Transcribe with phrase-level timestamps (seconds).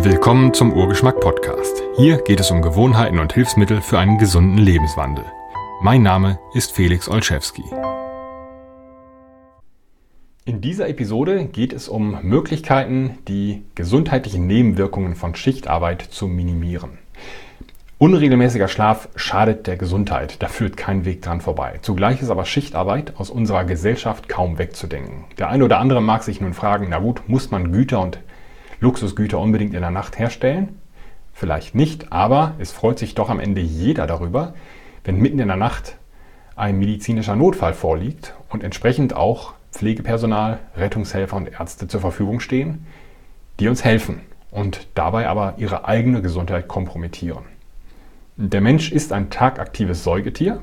[0.00, 1.82] Willkommen zum Urgeschmack Podcast.
[1.96, 5.24] Hier geht es um Gewohnheiten und Hilfsmittel für einen gesunden Lebenswandel.
[5.82, 7.64] Mein Name ist Felix Olszewski.
[10.44, 16.98] In dieser Episode geht es um Möglichkeiten, die gesundheitlichen Nebenwirkungen von Schichtarbeit zu minimieren.
[17.98, 21.80] Unregelmäßiger Schlaf schadet der Gesundheit, da führt kein Weg dran vorbei.
[21.82, 25.24] Zugleich ist aber Schichtarbeit aus unserer Gesellschaft kaum wegzudenken.
[25.38, 28.20] Der eine oder andere mag sich nun fragen, na gut, muss man Güter und
[28.80, 30.78] Luxusgüter unbedingt in der Nacht herstellen?
[31.32, 34.54] Vielleicht nicht, aber es freut sich doch am Ende jeder darüber,
[35.04, 35.96] wenn mitten in der Nacht
[36.56, 42.86] ein medizinischer Notfall vorliegt und entsprechend auch Pflegepersonal, Rettungshelfer und Ärzte zur Verfügung stehen,
[43.60, 47.44] die uns helfen und dabei aber ihre eigene Gesundheit kompromittieren.
[48.36, 50.60] Der Mensch ist ein tagaktives Säugetier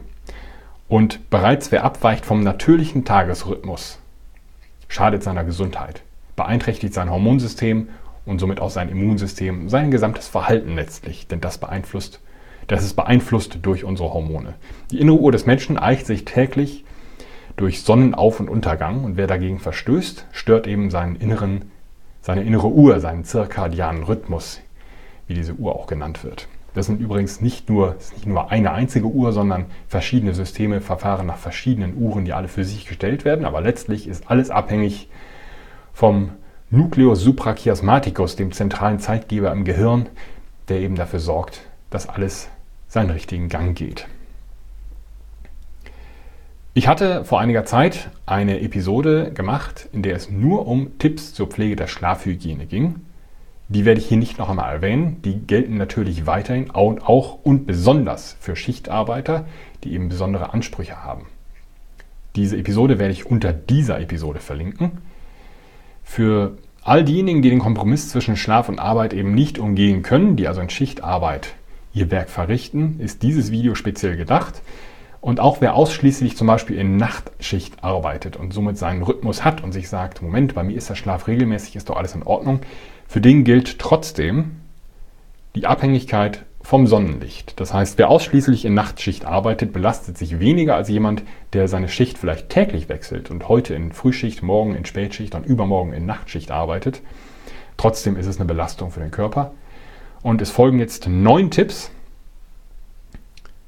[0.87, 3.99] und bereits wer abweicht vom natürlichen Tagesrhythmus,
[4.87, 6.01] schadet seiner Gesundheit,
[6.35, 7.89] beeinträchtigt sein Hormonsystem
[8.25, 12.21] und somit auch sein Immunsystem, sein gesamtes Verhalten letztlich, denn das beeinflusst,
[12.67, 14.55] das ist beeinflusst durch unsere Hormone.
[14.91, 16.83] Die innere Uhr des Menschen eicht sich täglich
[17.55, 21.71] durch Sonnenauf- und Untergang und wer dagegen verstößt, stört eben seinen inneren,
[22.21, 24.61] seine innere Uhr, seinen zirkadianen Rhythmus,
[25.27, 26.47] wie diese Uhr auch genannt wird.
[26.73, 31.37] Das sind übrigens nicht nur, nicht nur eine einzige Uhr, sondern verschiedene Systeme verfahren nach
[31.37, 33.45] verschiedenen Uhren, die alle für sich gestellt werden.
[33.45, 35.09] Aber letztlich ist alles abhängig
[35.93, 36.31] vom
[36.71, 40.07] Nucleus suprachiasmaticus, dem zentralen Zeitgeber im Gehirn,
[40.67, 42.49] der eben dafür sorgt, dass alles
[42.87, 44.07] seinen richtigen Gang geht.
[46.73, 51.47] Ich hatte vor einiger Zeit eine Episode gemacht, in der es nur um Tipps zur
[51.47, 52.95] Pflege der Schlafhygiene ging.
[53.69, 55.21] Die werde ich hier nicht noch einmal erwähnen.
[55.23, 59.45] Die gelten natürlich weiterhin auch und besonders für Schichtarbeiter,
[59.83, 61.27] die eben besondere Ansprüche haben.
[62.35, 64.97] Diese Episode werde ich unter dieser Episode verlinken.
[66.05, 70.47] Für all diejenigen, die den Kompromiss zwischen Schlaf und Arbeit eben nicht umgehen können, die
[70.47, 71.55] also in Schichtarbeit
[71.93, 74.61] ihr Werk verrichten, ist dieses Video speziell gedacht.
[75.19, 79.71] Und auch wer ausschließlich zum Beispiel in Nachtschicht arbeitet und somit seinen Rhythmus hat und
[79.71, 82.59] sich sagt, Moment, bei mir ist der Schlaf regelmäßig, ist doch alles in Ordnung,
[83.07, 84.57] für den gilt trotzdem
[85.55, 87.59] die Abhängigkeit vom Sonnenlicht.
[87.59, 91.21] Das heißt, wer ausschließlich in Nachtschicht arbeitet, belastet sich weniger als jemand,
[91.53, 95.93] der seine Schicht vielleicht täglich wechselt und heute in Frühschicht, morgen in Spätschicht und übermorgen
[95.93, 97.03] in Nachtschicht arbeitet.
[97.77, 99.53] Trotzdem ist es eine Belastung für den Körper.
[100.23, 101.91] Und es folgen jetzt neun Tipps,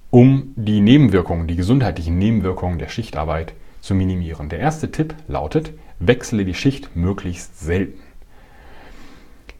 [0.09, 4.49] um die Nebenwirkungen, die gesundheitlichen Nebenwirkungen der Schichtarbeit zu minimieren.
[4.49, 8.06] Der erste Tipp lautet, wechsle die Schicht möglichst selten.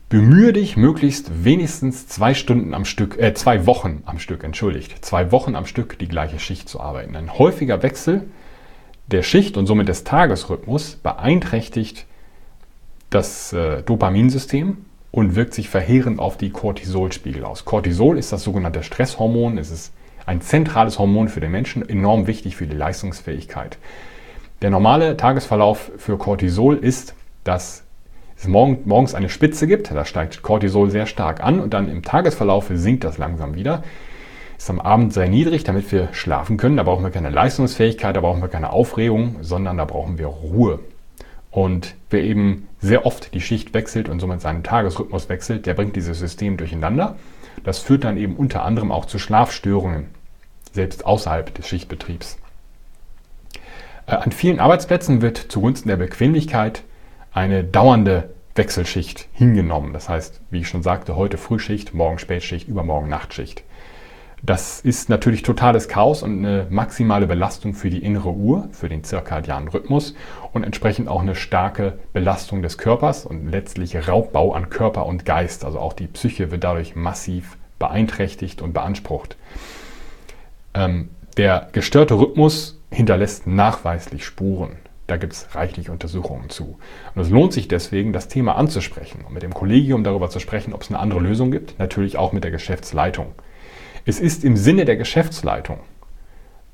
[0.10, 5.34] Bemühe dich, möglichst wenigstens zwei Stunden am Stück, äh, zwei Wochen am Stück, entschuldigt, zwei
[5.34, 7.18] Wochen am Stück die gleiche Schicht zu arbeiten.
[7.18, 8.24] Ein häufiger Wechsel
[9.08, 12.06] der Schicht und somit des Tagesrhythmus beeinträchtigt
[13.10, 14.78] das äh, Dopaminsystem
[15.12, 17.66] und wirkt sich verheerend auf die Cortisolspiegel aus.
[17.66, 19.58] Cortisol ist das sogenannte Stresshormon.
[19.58, 19.92] Es ist
[20.26, 23.78] ein zentrales Hormon für den Menschen, enorm wichtig für die Leistungsfähigkeit.
[24.62, 27.14] Der normale Tagesverlauf für Cortisol ist,
[27.44, 27.84] dass
[28.38, 32.70] es morgens eine Spitze gibt, da steigt Cortisol sehr stark an und dann im Tagesverlauf
[32.72, 33.84] sinkt das langsam wieder.
[34.58, 36.78] Ist am Abend sehr niedrig, damit wir schlafen können.
[36.78, 40.80] Da brauchen wir keine Leistungsfähigkeit, da brauchen wir keine Aufregung, sondern da brauchen wir Ruhe.
[41.52, 45.96] Und wer eben sehr oft die Schicht wechselt und somit seinen Tagesrhythmus wechselt, der bringt
[45.96, 47.16] dieses System durcheinander.
[47.64, 50.08] Das führt dann eben unter anderem auch zu Schlafstörungen,
[50.74, 52.38] selbst außerhalb des Schichtbetriebs.
[54.06, 56.84] Äh, an vielen Arbeitsplätzen wird zugunsten der Bequemlichkeit
[57.38, 59.94] eine dauernde Wechselschicht hingenommen.
[59.94, 63.64] Das heißt, wie ich schon sagte, heute Frühschicht, morgen Spätschicht, übermorgen Nachtschicht.
[64.42, 69.04] Das ist natürlich totales Chaos und eine maximale Belastung für die innere Uhr, für den
[69.04, 70.16] zirkadianen Rhythmus
[70.52, 75.64] und entsprechend auch eine starke Belastung des Körpers und letztlich Raubbau an Körper und Geist.
[75.64, 79.38] Also auch die Psyche wird dadurch massiv beeinträchtigt und beansprucht.
[80.74, 84.78] Ähm, der gestörte Rhythmus hinterlässt nachweislich Spuren.
[85.08, 86.78] Da gibt es reichlich Untersuchungen zu.
[87.16, 90.74] Und es lohnt sich deswegen, das Thema anzusprechen und mit dem Kollegium darüber zu sprechen,
[90.74, 93.34] ob es eine andere Lösung gibt, natürlich auch mit der Geschäftsleitung.
[94.06, 95.80] Es ist im Sinne der Geschäftsleitung.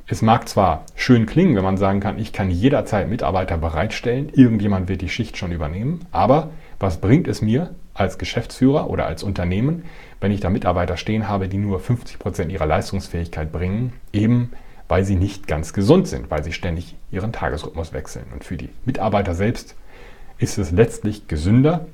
[0.05, 4.89] Es mag zwar schön klingen, wenn man sagen kann, ich kann jederzeit Mitarbeiter bereitstellen, irgendjemand
[4.89, 9.85] wird die Schicht schon übernehmen, aber was bringt es mir als Geschäftsführer oder als Unternehmen,
[10.19, 14.51] wenn ich da Mitarbeiter stehen habe, die nur 50 Prozent ihrer Leistungsfähigkeit bringen, eben
[14.93, 18.25] weil sie nicht ganz gesund sind, weil sie ständig ihren Tagesrhythmus wechseln.
[18.31, 19.73] Und für die Mitarbeiter selbst
[20.37, 21.87] ist es letztlich gesünder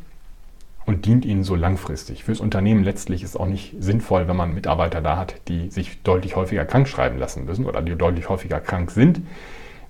[0.85, 2.25] und dient ihnen so langfristig.
[2.25, 6.03] Fürs Unternehmen letztlich ist es auch nicht sinnvoll, wenn man Mitarbeiter da hat, die sich
[6.03, 9.21] deutlich häufiger krank schreiben lassen müssen oder die deutlich häufiger krank sind,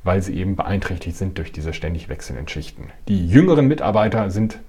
[0.04, 2.92] weil sie eben beeinträchtigt sind durch diese ständig wechselnden Schichten.
[3.08, 4.60] Die jüngeren Mitarbeiter sind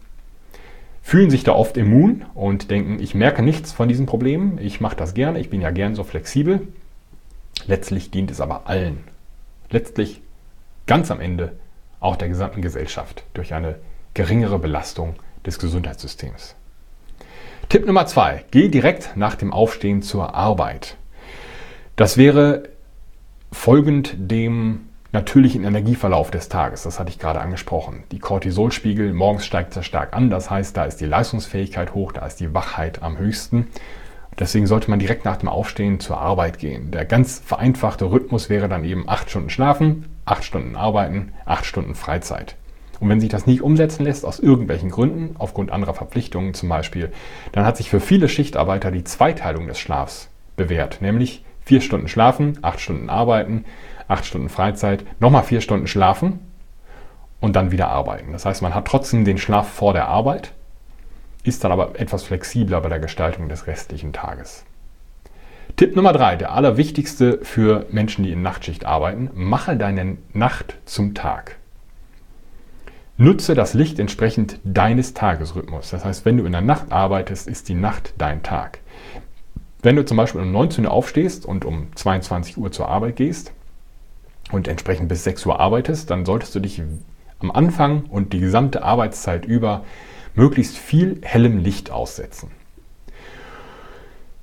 [1.03, 4.97] fühlen sich da oft immun und denken, ich merke nichts von diesen Problemen, ich mache
[4.97, 6.63] das gerne, ich bin ja gern so flexibel.
[7.67, 9.05] Letztlich dient es aber allen.
[9.71, 10.23] Letztlich
[10.87, 11.53] ganz am Ende
[12.01, 13.77] auch der gesamten Gesellschaft durch eine
[14.15, 15.17] geringere Belastung
[15.47, 16.57] des Gesundheitssystems.
[17.69, 20.97] Tipp Nummer zwei: Geh direkt nach dem Aufstehen zur Arbeit.
[21.97, 22.65] Das wäre
[23.53, 26.85] folgend dem natürlichen Energieverlauf des Tages.
[26.85, 28.05] Das hatte ich gerade angesprochen.
[28.13, 30.31] Die Cortisolspiegel morgens steigt sehr stark an.
[30.31, 33.69] Das heißt, da ist die Leistungsfähigkeit hoch, da ist die Wachheit am höchsten.
[34.41, 36.91] Deswegen sollte man direkt nach dem Aufstehen zur Arbeit gehen.
[36.91, 41.95] Der ganz vereinfachte Rhythmus wäre dann eben acht Stunden schlafen, acht Stunden arbeiten, acht Stunden
[41.95, 42.57] Freizeit.
[43.01, 47.13] Und wenn sich das nicht umsetzen lässt, aus irgendwelchen Gründen, aufgrund anderer Verpflichtungen zum Beispiel,
[47.53, 52.59] dann hat sich für viele Schichtarbeiter die Zweiteilung des Schlafs bewährt, nämlich vier Stunden schlafen,
[52.63, 53.65] acht Stunden arbeiten,
[54.09, 56.41] acht Stunden Freizeit, nochmal vier Stunden schlafen
[57.41, 58.33] und dann wieder arbeiten.
[58.33, 60.53] Das heißt, man hat trotzdem den Schlaf vor der Arbeit,
[61.43, 64.65] ist dann aber etwas flexibler bei der Gestaltung des restlichen Tages.
[65.77, 71.15] Tipp Nummer drei, der allerwichtigste für Menschen, die in Nachtschicht arbeiten, mache deine Nacht zum
[71.15, 71.57] Tag.
[73.17, 75.91] Nutze das Licht entsprechend deines Tagesrhythmus.
[75.91, 78.81] Das heißt, wenn du in der Nacht arbeitest, ist die Nacht dein Tag.
[79.83, 83.53] Wenn du zum Beispiel um 19 Uhr aufstehst und um 22 Uhr zur Arbeit gehst,
[84.53, 86.83] und entsprechend bis 6 Uhr arbeitest, dann solltest du dich
[87.39, 89.85] am Anfang und die gesamte Arbeitszeit über
[90.35, 92.51] möglichst viel hellem Licht aussetzen.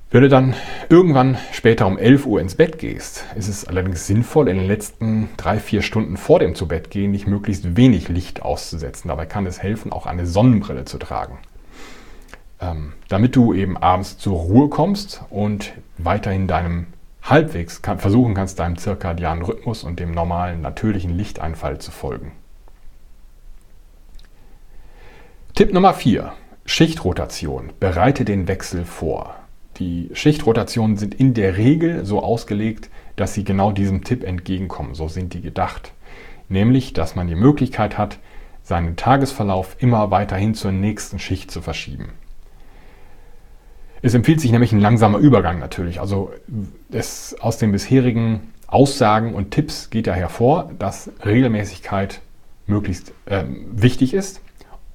[0.09, 0.53] Wenn du dann
[0.87, 5.27] irgendwann später um 11 Uhr ins Bett gehst, ist es allerdings sinnvoll, in den letzten
[5.35, 9.09] drei, vier Stunden vor dem Zubettgehen dich möglichst wenig Licht auszusetzen.
[9.09, 11.39] Dabei kann es helfen, auch eine Sonnenbrille zu tragen.
[12.61, 16.87] Ähm, damit du eben abends zur Ruhe kommst und weiterhin deinem
[17.21, 22.31] halbwegs kann, versuchen kannst, deinem zirkadianen Rhythmus und dem normalen, natürlichen Lichteinfall zu folgen.
[25.57, 26.33] Tipp Nummer 4.
[26.67, 27.73] Schichtrotation.
[27.79, 29.33] Bereite den Wechsel vor.
[29.77, 34.93] Die Schichtrotationen sind in der Regel so ausgelegt, dass sie genau diesem Tipp entgegenkommen.
[34.93, 35.93] So sind die gedacht.
[36.47, 38.19] Nämlich, dass man die Möglichkeit hat,
[38.61, 42.09] seinen Tagesverlauf immer weiterhin zur nächsten Schicht zu verschieben.
[44.03, 45.99] Es empfiehlt sich nämlich ein langsamer Übergang natürlich.
[45.99, 46.31] Also
[46.91, 52.21] es, aus den bisherigen Aussagen und Tipps geht ja hervor, dass Regelmäßigkeit
[52.67, 54.41] möglichst äh, wichtig ist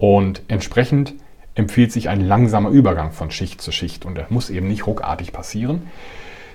[0.02, 1.14] und entsprechend
[1.54, 5.32] empfiehlt sich ein langsamer Übergang von Schicht zu Schicht und das muss eben nicht ruckartig
[5.32, 5.82] passieren.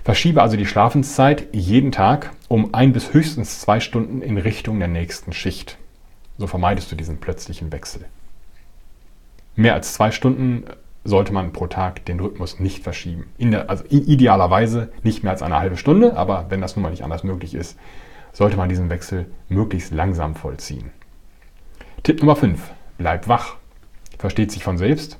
[0.03, 4.89] Verschiebe also die Schlafenszeit jeden Tag um ein bis höchstens zwei Stunden in Richtung der
[4.89, 5.77] nächsten Schicht.
[6.37, 8.03] So vermeidest du diesen plötzlichen Wechsel.
[9.55, 10.65] Mehr als zwei Stunden
[11.05, 13.29] sollte man pro Tag den Rhythmus nicht verschieben.
[13.39, 17.05] Der, also idealerweise nicht mehr als eine halbe Stunde, aber wenn das nun mal nicht
[17.05, 17.79] anders möglich ist,
[18.33, 20.91] sollte man diesen Wechsel möglichst langsam vollziehen.
[22.03, 22.73] Tipp Nummer 5.
[22.97, 23.55] Bleib wach.
[24.17, 25.17] Versteht sich von selbst.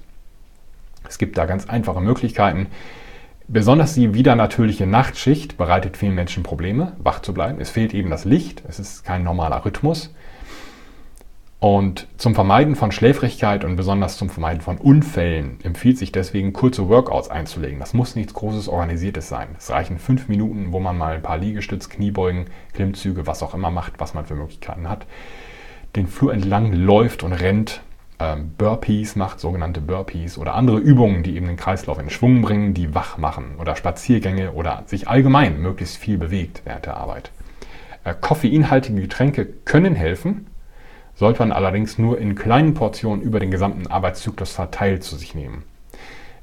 [1.08, 2.68] Es gibt da ganz einfache Möglichkeiten.
[3.48, 7.62] Besonders die wieder natürliche Nachtschicht bereitet vielen Menschen Probleme, wach zu bleiben.
[7.62, 10.14] Es fehlt eben das Licht, es ist kein normaler Rhythmus.
[11.60, 16.88] Und zum Vermeiden von Schläfrigkeit und besonders zum Vermeiden von Unfällen empfiehlt sich deswegen kurze
[16.88, 17.80] Workouts einzulegen.
[17.80, 19.56] Das muss nichts Großes Organisiertes sein.
[19.58, 23.72] Es reichen fünf Minuten, wo man mal ein paar Liegestütz, Kniebeugen, Klimmzüge, was auch immer
[23.72, 25.08] macht, was man für Möglichkeiten hat.
[25.98, 27.82] Den Flur entlang läuft und rennt,
[28.20, 32.76] ähm, Burpees macht, sogenannte Burpees oder andere Übungen, die eben den Kreislauf in Schwung bringen,
[32.76, 37.32] die wach machen oder Spaziergänge oder sich allgemein möglichst viel bewegt während der Arbeit.
[38.04, 40.46] Äh, koffeinhaltige Getränke können helfen,
[41.16, 45.64] sollte man allerdings nur in kleinen Portionen über den gesamten Arbeitszyklus verteilt zu sich nehmen.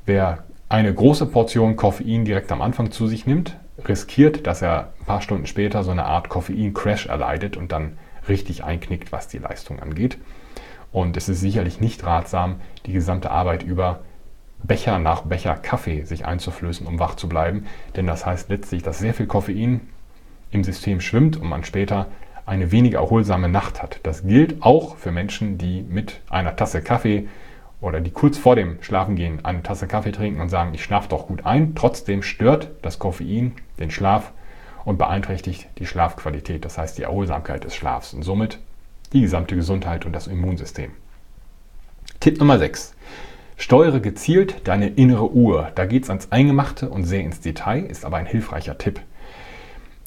[0.05, 3.57] Wer eine große Portion Koffein direkt am Anfang zu sich nimmt,
[3.87, 8.65] riskiert, dass er ein paar Stunden später so eine Art Koffein-Crash erleidet und dann richtig
[8.65, 10.19] einknickt, was die Leistung angeht.
[10.93, 14.01] Und es ist sicherlich nicht ratsam, die gesamte Arbeit über
[14.63, 17.67] Becher nach Becher Kaffee sich einzuflößen, um wach zu bleiben.
[17.97, 19.81] Denn das heißt letztlich, dass sehr viel Koffein
[20.51, 22.07] im System schwimmt und man später
[22.47, 24.01] eine weniger erholsame Nacht hat.
[24.03, 27.29] Das gilt auch für Menschen, die mit einer Tasse Kaffee
[27.81, 31.27] oder die kurz vor dem Schlafengehen eine Tasse Kaffee trinken und sagen, ich schlafe doch
[31.27, 31.75] gut ein.
[31.75, 34.33] Trotzdem stört das Koffein den Schlaf
[34.85, 38.59] und beeinträchtigt die Schlafqualität, das heißt die Erholsamkeit des Schlafs und somit
[39.13, 40.91] die gesamte Gesundheit und das Immunsystem.
[42.21, 42.95] Tipp Nummer 6.
[43.57, 45.71] Steuere gezielt deine innere Uhr.
[45.75, 49.01] Da geht es ans Eingemachte und sehr ins Detail, ist aber ein hilfreicher Tipp.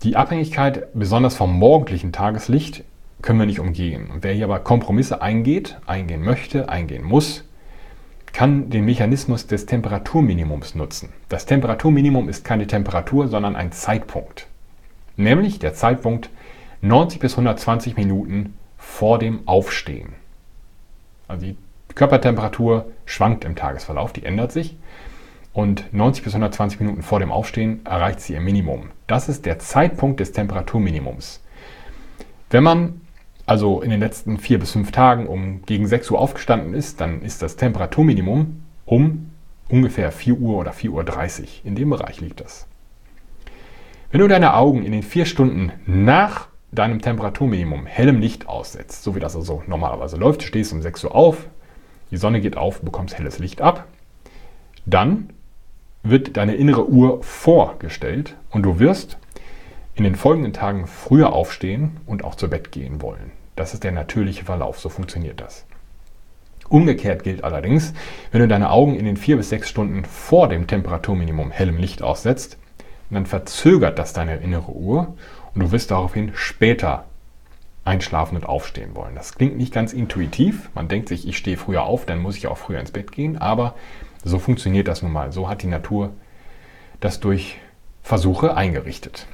[0.03, 2.83] Die Abhängigkeit besonders vom morgendlichen Tageslicht
[3.21, 4.11] können wir nicht umgehen.
[4.11, 7.45] Und wer hier aber Kompromisse eingeht, eingehen möchte, eingehen muss,
[8.31, 11.13] kann den Mechanismus des Temperaturminimums nutzen.
[11.29, 14.47] Das Temperaturminimum ist keine Temperatur, sondern ein Zeitpunkt.
[15.17, 16.29] Nämlich der Zeitpunkt
[16.81, 20.13] 90 bis 120 Minuten vor dem Aufstehen.
[21.27, 21.57] Also die
[21.95, 24.77] Körpertemperatur schwankt im Tagesverlauf, die ändert sich.
[25.51, 28.91] Und 90 bis 120 Minuten vor dem Aufstehen erreicht sie ihr Minimum.
[29.07, 31.41] Das ist der Zeitpunkt des Temperaturminimums.
[32.51, 33.01] Wenn man
[33.47, 37.21] also in den letzten vier bis fünf Tagen um gegen 6 Uhr aufgestanden ist, dann
[37.21, 39.31] ist das Temperaturminimum um
[39.69, 41.47] ungefähr 4 Uhr oder 4.30 Uhr.
[41.63, 42.67] In dem Bereich liegt das.
[44.09, 49.15] Wenn du deine Augen in den vier Stunden nach deinem Temperaturminimum hellem Licht aussetzt, so
[49.15, 51.49] wie das also normalerweise läuft, stehst um 6 Uhr auf,
[52.09, 53.85] die Sonne geht auf, bekommst helles Licht ab,
[54.85, 55.31] dann
[56.03, 59.17] wird deine innere Uhr vorgestellt und du wirst
[59.95, 63.31] in den folgenden Tagen früher aufstehen und auch zu Bett gehen wollen.
[63.57, 65.65] Das ist der natürliche Verlauf, so funktioniert das.
[66.69, 67.93] Umgekehrt gilt allerdings,
[68.31, 72.01] wenn du deine Augen in den vier bis sechs Stunden vor dem Temperaturminimum hellem Licht
[72.01, 72.57] aussetzt,
[73.09, 75.15] dann verzögert das deine innere Uhr
[75.53, 77.05] und du wirst daraufhin später
[77.85, 79.15] einschlafen und aufstehen wollen.
[79.15, 80.69] Das klingt nicht ganz intuitiv.
[80.75, 83.37] Man denkt sich, ich stehe früher auf, dann muss ich auch früher ins Bett gehen,
[83.37, 83.75] aber
[84.23, 85.31] so funktioniert das nun mal.
[85.31, 86.11] So hat die Natur
[86.99, 87.57] das durch
[88.03, 89.27] Versuche eingerichtet.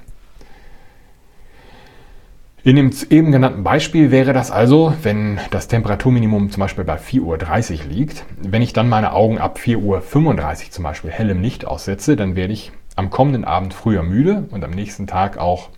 [2.66, 7.80] In dem eben genannten Beispiel wäre das also, wenn das Temperaturminimum zum Beispiel bei 4.30
[7.80, 12.16] Uhr liegt, wenn ich dann meine Augen ab 4.35 Uhr zum Beispiel hellem Licht aussetze,
[12.16, 15.70] dann werde ich am kommenden Abend früher müde und am nächsten Tag auch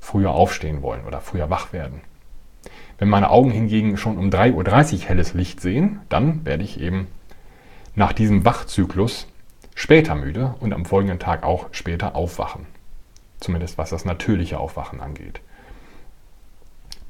[0.00, 2.00] früher aufstehen wollen oder früher wach werden.
[2.98, 7.08] Wenn meine Augen hingegen schon um 3.30 Uhr helles Licht sehen, dann werde ich eben
[7.94, 9.26] nach diesem Wachzyklus
[9.74, 12.66] später müde und am folgenden Tag auch später aufwachen.
[13.40, 15.40] Zumindest was das natürliche Aufwachen angeht.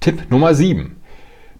[0.00, 0.96] Tipp Nummer 7.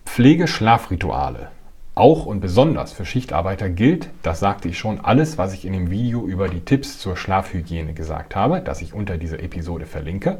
[0.06, 1.50] Pflegeschlafrituale.
[1.94, 5.90] Auch und besonders für Schichtarbeiter gilt, das sagte ich schon, alles, was ich in dem
[5.90, 10.38] Video über die Tipps zur Schlafhygiene gesagt habe, das ich unter dieser Episode verlinke.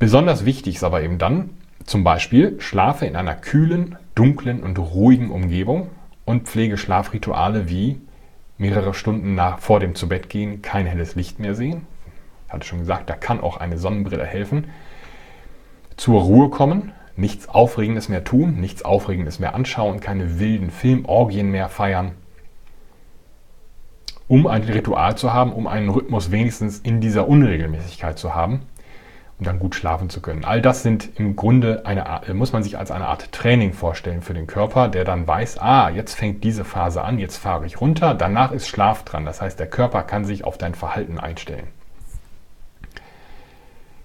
[0.00, 1.50] Besonders wichtig ist aber eben dann,
[1.84, 5.90] zum Beispiel, schlafe in einer kühlen, dunklen und ruhigen Umgebung
[6.24, 8.00] und pflege Schlafrituale wie
[8.58, 11.86] mehrere Stunden nach, vor dem Zubettgehen kein helles Licht mehr sehen.
[12.48, 14.66] Ich hatte schon gesagt, da kann auch eine Sonnenbrille helfen
[15.96, 21.68] zur Ruhe kommen, nichts Aufregendes mehr tun, nichts Aufregendes mehr anschauen, keine wilden Filmorgien mehr
[21.68, 22.12] feiern,
[24.28, 28.62] um ein Ritual zu haben, um einen Rhythmus wenigstens in dieser Unregelmäßigkeit zu haben
[29.38, 30.44] und dann gut schlafen zu können.
[30.44, 34.22] All das sind im Grunde eine Art, muss man sich als eine Art Training vorstellen
[34.22, 37.80] für den Körper, der dann weiß, ah, jetzt fängt diese Phase an, jetzt fahre ich
[37.80, 39.24] runter, danach ist Schlaf dran.
[39.24, 41.66] Das heißt, der Körper kann sich auf dein Verhalten einstellen.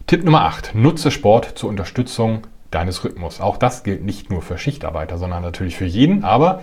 [0.08, 0.74] Tipp Nummer 8.
[0.74, 3.42] Nutze Sport zur Unterstützung deines Rhythmus.
[3.42, 6.24] Auch das gilt nicht nur für Schichtarbeiter, sondern natürlich für jeden.
[6.24, 6.62] Aber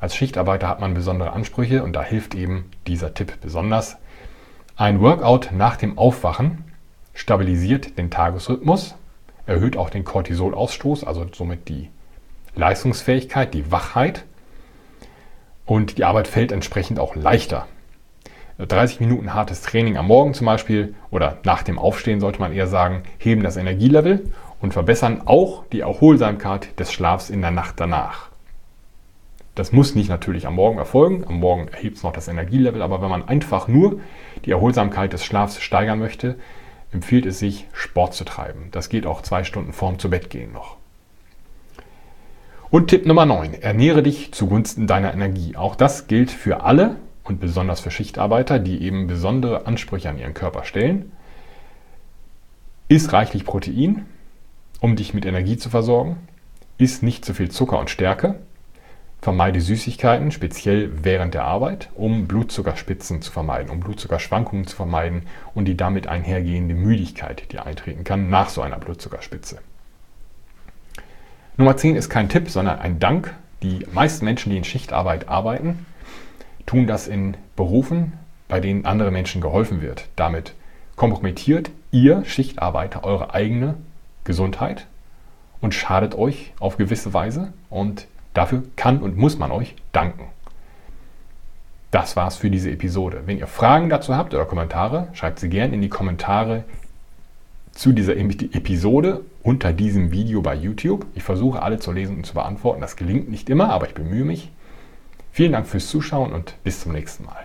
[0.00, 3.96] als Schichtarbeiter hat man besondere Ansprüche und da hilft eben dieser Tipp besonders.
[4.76, 6.64] Ein Workout nach dem Aufwachen
[7.14, 8.96] stabilisiert den Tagesrhythmus,
[9.46, 11.90] erhöht auch den Cortisolausstoß, also somit die
[12.56, 14.24] Leistungsfähigkeit, die Wachheit
[15.64, 17.66] und die Arbeit fällt entsprechend auch leichter.
[18.58, 22.68] 30 Minuten hartes Training am Morgen zum Beispiel oder nach dem Aufstehen sollte man eher
[22.68, 24.30] sagen, heben das Energielevel
[24.60, 28.28] und verbessern auch die Erholsamkeit des Schlafs in der Nacht danach.
[29.54, 31.24] Das muss nicht natürlich am Morgen erfolgen.
[31.26, 34.00] Am Morgen erhebt es noch das Energielevel, aber wenn man einfach nur
[34.44, 36.36] die Erholsamkeit des Schlafs steigern möchte,
[36.92, 38.68] empfiehlt es sich, Sport zu treiben.
[38.72, 40.76] Das geht auch zwei Stunden vorm zu Bett gehen noch.
[42.70, 43.54] Und Tipp Nummer 9.
[43.54, 45.56] Ernähre dich zugunsten deiner Energie.
[45.56, 50.34] Auch das gilt für alle, und besonders für Schichtarbeiter, die eben besondere Ansprüche an ihren
[50.34, 51.10] Körper stellen.
[52.88, 54.06] Iss reichlich Protein,
[54.84, 56.18] um dich mit Energie zu versorgen.
[56.76, 58.34] Iss nicht zu viel Zucker und Stärke.
[59.22, 65.22] Vermeide Süßigkeiten, speziell während der Arbeit, um Blutzuckerspitzen zu vermeiden, um Blutzuckerschwankungen zu vermeiden
[65.54, 69.60] und die damit einhergehende Müdigkeit, die eintreten kann nach so einer Blutzuckerspitze.
[71.56, 73.34] Nummer 10 ist kein Tipp, sondern ein Dank.
[73.62, 75.86] Die meisten Menschen, die in Schichtarbeit arbeiten,
[76.66, 78.12] tun das in Berufen,
[78.48, 80.08] bei denen anderen Menschen geholfen wird.
[80.14, 80.52] Damit
[80.94, 83.76] kompromittiert ihr Schichtarbeiter eure eigene
[84.24, 84.86] Gesundheit
[85.60, 90.26] und schadet euch auf gewisse Weise und dafür kann und muss man euch danken.
[91.90, 93.22] Das war's für diese Episode.
[93.26, 96.64] Wenn ihr Fragen dazu habt oder Kommentare, schreibt sie gerne in die Kommentare
[97.70, 101.06] zu dieser Episode unter diesem Video bei YouTube.
[101.14, 102.80] Ich versuche alle zu lesen und zu beantworten.
[102.80, 104.50] Das gelingt nicht immer, aber ich bemühe mich.
[105.32, 107.44] Vielen Dank fürs Zuschauen und bis zum nächsten Mal.